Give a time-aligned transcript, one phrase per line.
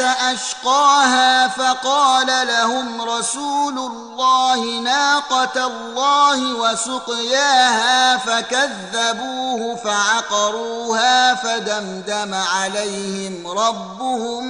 [0.00, 14.44] اشقاها فقال لهم رسول الله ناقة الله وسقياها فكذبوه فعقروها فدمدم عليهم ربهم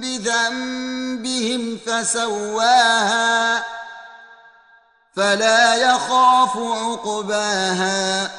[0.00, 3.64] بذنبهم فسواها
[5.16, 8.30] فلا يخاف عقباها